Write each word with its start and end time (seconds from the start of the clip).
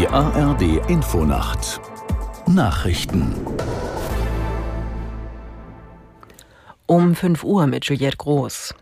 Die 0.00 0.08
ARD 0.08 0.80
Infonacht 0.88 1.78
Nachrichten 2.46 3.34
Um 6.86 7.14
5 7.14 7.44
Uhr 7.44 7.66
mit 7.66 7.84
Juliette 7.84 8.16
Groß. 8.16 8.74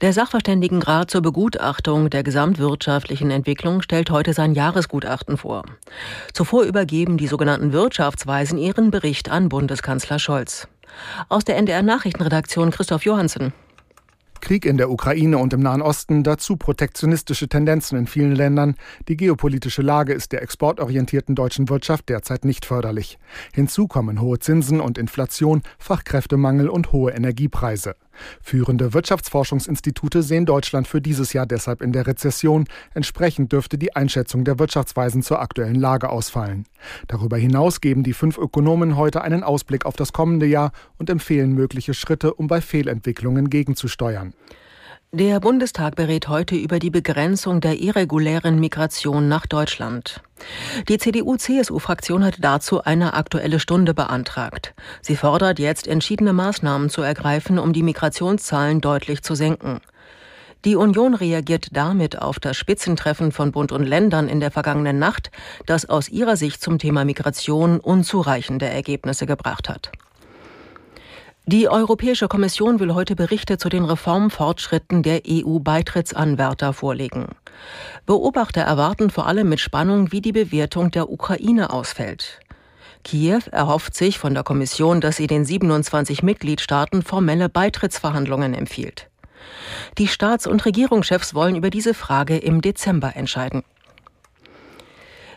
Der 0.00 0.12
Sachverständigenrat 0.12 1.10
zur 1.10 1.22
Begutachtung 1.22 2.08
der 2.08 2.22
gesamtwirtschaftlichen 2.22 3.32
Entwicklung 3.32 3.82
stellt 3.82 4.10
heute 4.10 4.32
sein 4.32 4.54
Jahresgutachten 4.54 5.38
vor. 5.38 5.64
Zuvor 6.32 6.62
übergeben 6.62 7.16
die 7.16 7.26
sogenannten 7.26 7.72
Wirtschaftsweisen 7.72 8.58
ihren 8.58 8.92
Bericht 8.92 9.28
an 9.28 9.48
Bundeskanzler 9.48 10.20
Scholz. 10.20 10.68
Aus 11.30 11.44
der 11.44 11.56
NDR 11.56 11.82
Nachrichtenredaktion 11.82 12.70
Christoph 12.70 13.04
Johansen. 13.04 13.52
Krieg 14.42 14.66
in 14.66 14.76
der 14.76 14.90
Ukraine 14.90 15.38
und 15.38 15.52
im 15.52 15.60
Nahen 15.60 15.80
Osten, 15.80 16.24
dazu 16.24 16.56
protektionistische 16.56 17.48
Tendenzen 17.48 17.96
in 17.96 18.08
vielen 18.08 18.34
Ländern. 18.34 18.74
Die 19.06 19.16
geopolitische 19.16 19.82
Lage 19.82 20.12
ist 20.12 20.32
der 20.32 20.42
exportorientierten 20.42 21.36
deutschen 21.36 21.68
Wirtschaft 21.68 22.08
derzeit 22.08 22.44
nicht 22.44 22.66
förderlich. 22.66 23.18
Hinzu 23.54 23.86
kommen 23.86 24.20
hohe 24.20 24.40
Zinsen 24.40 24.80
und 24.80 24.98
Inflation, 24.98 25.62
Fachkräftemangel 25.78 26.68
und 26.68 26.90
hohe 26.90 27.12
Energiepreise. 27.12 27.94
Führende 28.42 28.94
Wirtschaftsforschungsinstitute 28.94 30.22
sehen 30.22 30.46
Deutschland 30.46 30.88
für 30.88 31.00
dieses 31.00 31.32
Jahr 31.32 31.46
deshalb 31.46 31.82
in 31.82 31.92
der 31.92 32.06
Rezession. 32.06 32.66
Entsprechend 32.94 33.52
dürfte 33.52 33.78
die 33.78 33.94
Einschätzung 33.94 34.44
der 34.44 34.58
Wirtschaftsweisen 34.58 35.22
zur 35.22 35.40
aktuellen 35.40 35.74
Lage 35.74 36.10
ausfallen. 36.10 36.64
Darüber 37.08 37.36
hinaus 37.36 37.80
geben 37.80 38.02
die 38.02 38.12
fünf 38.12 38.38
Ökonomen 38.38 38.96
heute 38.96 39.22
einen 39.22 39.42
Ausblick 39.42 39.86
auf 39.86 39.96
das 39.96 40.12
kommende 40.12 40.46
Jahr 40.46 40.72
und 40.98 41.10
empfehlen 41.10 41.52
mögliche 41.52 41.94
Schritte, 41.94 42.34
um 42.34 42.46
bei 42.46 42.60
Fehlentwicklungen 42.60 43.50
gegenzusteuern. 43.50 44.34
Der 45.14 45.40
Bundestag 45.40 45.94
berät 45.94 46.28
heute 46.28 46.56
über 46.56 46.78
die 46.78 46.88
Begrenzung 46.88 47.60
der 47.60 47.78
irregulären 47.78 48.58
Migration 48.58 49.28
nach 49.28 49.44
Deutschland. 49.44 50.22
Die 50.88 50.96
CDU-CSU-Fraktion 50.96 52.24
hat 52.24 52.36
dazu 52.40 52.82
eine 52.82 53.12
aktuelle 53.12 53.60
Stunde 53.60 53.92
beantragt. 53.92 54.72
Sie 55.02 55.16
fordert 55.16 55.58
jetzt 55.58 55.86
entschiedene 55.86 56.32
Maßnahmen 56.32 56.88
zu 56.88 57.02
ergreifen, 57.02 57.58
um 57.58 57.74
die 57.74 57.82
Migrationszahlen 57.82 58.80
deutlich 58.80 59.22
zu 59.22 59.34
senken. 59.34 59.82
Die 60.64 60.76
Union 60.76 61.12
reagiert 61.12 61.76
damit 61.76 62.18
auf 62.18 62.40
das 62.40 62.56
Spitzentreffen 62.56 63.32
von 63.32 63.52
Bund 63.52 63.70
und 63.70 63.84
Ländern 63.84 64.28
in 64.28 64.40
der 64.40 64.50
vergangenen 64.50 64.98
Nacht, 64.98 65.30
das 65.66 65.86
aus 65.86 66.08
ihrer 66.08 66.38
Sicht 66.38 66.62
zum 66.62 66.78
Thema 66.78 67.04
Migration 67.04 67.80
unzureichende 67.80 68.64
Ergebnisse 68.64 69.26
gebracht 69.26 69.68
hat. 69.68 69.92
Die 71.46 71.68
Europäische 71.68 72.28
Kommission 72.28 72.78
will 72.78 72.94
heute 72.94 73.16
Berichte 73.16 73.58
zu 73.58 73.68
den 73.68 73.84
Reformfortschritten 73.84 75.02
der 75.02 75.22
EU-Beitrittsanwärter 75.26 76.72
vorlegen. 76.72 77.30
Beobachter 78.06 78.60
erwarten 78.60 79.10
vor 79.10 79.26
allem 79.26 79.48
mit 79.48 79.58
Spannung, 79.58 80.12
wie 80.12 80.20
die 80.20 80.30
Bewertung 80.30 80.92
der 80.92 81.10
Ukraine 81.10 81.70
ausfällt. 81.70 82.38
Kiew 83.02 83.40
erhofft 83.50 83.96
sich 83.96 84.20
von 84.20 84.34
der 84.34 84.44
Kommission, 84.44 85.00
dass 85.00 85.16
sie 85.16 85.26
den 85.26 85.44
27 85.44 86.22
Mitgliedstaaten 86.22 87.02
formelle 87.02 87.48
Beitrittsverhandlungen 87.48 88.54
empfiehlt. 88.54 89.10
Die 89.98 90.06
Staats- 90.06 90.46
und 90.46 90.64
Regierungschefs 90.64 91.34
wollen 91.34 91.56
über 91.56 91.70
diese 91.70 91.94
Frage 91.94 92.38
im 92.38 92.60
Dezember 92.60 93.16
entscheiden. 93.16 93.64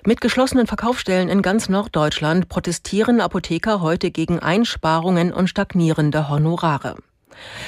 Mit 0.07 0.21
geschlossenen 0.21 0.67
Verkaufsstellen 0.67 1.29
in 1.29 1.41
ganz 1.41 1.67
Norddeutschland 1.67 2.47
protestieren 2.47 3.19
Apotheker 3.19 3.81
heute 3.81 4.11
gegen 4.11 4.37
Einsparungen 4.37 5.33
und 5.33 5.47
stagnierende 5.47 6.29
Honorare. 6.29 6.95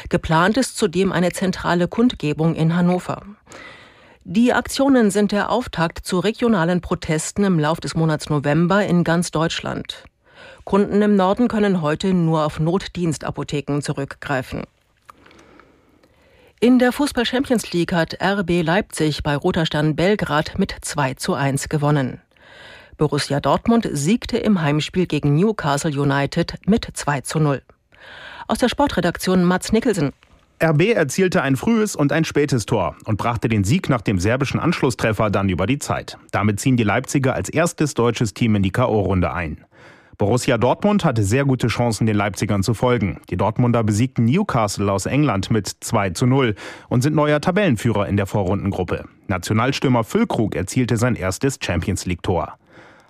Geplant 0.09 0.55
ist 0.57 0.77
zudem 0.77 1.11
eine 1.11 1.31
zentrale 1.31 1.87
Kundgebung 1.87 2.53
in 2.53 2.75
Hannover. 2.75 3.23
Die 4.23 4.53
Aktionen 4.53 5.09
sind 5.09 5.31
der 5.31 5.49
Auftakt 5.49 6.05
zu 6.05 6.19
regionalen 6.19 6.79
Protesten 6.79 7.43
im 7.43 7.57
Lauf 7.57 7.79
des 7.79 7.95
Monats 7.95 8.29
November 8.29 8.85
in 8.85 9.03
ganz 9.03 9.31
Deutschland. 9.31 10.03
Kunden 10.63 11.01
im 11.01 11.15
Norden 11.15 11.47
können 11.47 11.81
heute 11.81 12.13
nur 12.13 12.45
auf 12.45 12.59
Notdienstapotheken 12.59 13.81
zurückgreifen. 13.81 14.61
In 16.59 16.77
der 16.77 16.91
Fußball 16.91 17.25
Champions 17.25 17.71
League 17.71 17.93
hat 17.93 18.21
RB 18.21 18.61
Leipzig 18.61 19.23
bei 19.23 19.35
Roter 19.35 19.65
Stern 19.65 19.95
Belgrad 19.95 20.59
mit 20.59 20.75
2 20.81 21.15
zu 21.15 21.33
1 21.33 21.69
gewonnen. 21.69 22.21
Borussia 22.97 23.39
Dortmund 23.39 23.87
siegte 23.91 24.37
im 24.37 24.59
Heimspiel 24.59 25.05
gegen 25.05 25.35
Newcastle 25.35 25.91
United 25.91 26.55
mit 26.65 26.87
2 26.91 27.21
zu 27.21 27.39
0. 27.39 27.61
Aus 28.47 28.57
der 28.57 28.69
Sportredaktion 28.69 29.43
Mats 29.43 29.71
Nicholson. 29.71 30.13
RB 30.63 30.95
erzielte 30.95 31.43
ein 31.43 31.55
frühes 31.55 31.95
und 31.95 32.11
ein 32.11 32.25
spätes 32.25 32.65
Tor 32.65 32.95
und 33.05 33.17
brachte 33.17 33.49
den 33.49 33.63
Sieg 33.63 33.89
nach 33.89 34.01
dem 34.01 34.17
serbischen 34.17 34.59
Anschlusstreffer 34.59 35.29
dann 35.29 35.49
über 35.49 35.67
die 35.67 35.77
Zeit. 35.77 36.17
Damit 36.31 36.59
ziehen 36.59 36.75
die 36.75 36.83
Leipziger 36.83 37.35
als 37.35 37.49
erstes 37.49 37.93
deutsches 37.93 38.33
Team 38.33 38.55
in 38.55 38.63
die 38.63 38.71
K.O.-Runde 38.71 39.31
ein. 39.31 39.63
Borussia 40.17 40.57
Dortmund 40.57 41.05
hatte 41.05 41.21
sehr 41.21 41.45
gute 41.45 41.67
Chancen, 41.67 42.07
den 42.07 42.15
Leipzigern 42.15 42.63
zu 42.63 42.73
folgen. 42.73 43.21
Die 43.29 43.37
Dortmunder 43.37 43.83
besiegten 43.83 44.25
Newcastle 44.25 44.91
aus 44.91 45.05
England 45.05 45.51
mit 45.51 45.67
2 45.81 46.09
zu 46.09 46.25
0 46.25 46.55
und 46.89 47.03
sind 47.03 47.15
neuer 47.15 47.39
Tabellenführer 47.39 48.07
in 48.07 48.17
der 48.17 48.25
Vorrundengruppe. 48.25 49.05
Nationalstürmer 49.27 50.03
Füllkrug 50.03 50.55
erzielte 50.55 50.97
sein 50.97 51.15
erstes 51.15 51.59
Champions 51.61 52.07
League-Tor. 52.07 52.57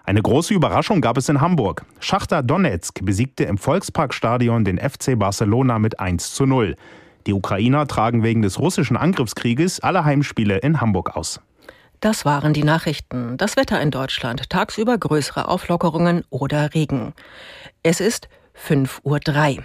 Eine 0.08 0.22
große 0.22 0.54
Überraschung 0.54 1.02
gab 1.02 1.18
es 1.18 1.28
in 1.28 1.42
Hamburg. 1.42 1.86
Schachter 2.00 2.42
Donetsk 2.42 3.04
besiegte 3.04 3.44
im 3.44 3.58
Volksparkstadion 3.58 4.64
den 4.64 4.78
FC 4.78 5.20
Barcelona 5.20 5.80
mit 5.80 6.00
1 6.00 6.34
zu 6.34 6.46
0. 6.46 6.78
Die 7.28 7.34
Ukrainer 7.34 7.86
tragen 7.88 8.24
wegen 8.24 8.42
des 8.42 8.58
russischen 8.58 8.96
Angriffskrieges 8.96 9.82
alle 9.82 10.06
Heimspiele 10.06 10.60
in 10.60 10.80
Hamburg 10.80 11.18
aus. 11.18 11.42
Das 12.00 12.24
waren 12.24 12.54
die 12.54 12.64
Nachrichten. 12.64 13.36
Das 13.36 13.58
Wetter 13.58 13.82
in 13.82 13.92
Deutschland. 13.92 14.50
Tagsüber 14.50 14.98
größere 14.98 15.50
Auflockerungen 15.50 16.24
oder 16.30 16.74
Regen. 16.74 17.14
Es 17.84 18.00
ist 18.00 18.30
5.03 18.66 19.58
Uhr. 19.58 19.64